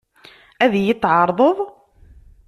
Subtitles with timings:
[0.63, 1.57] Ad iyi-t-tɛeṛḍeḍ?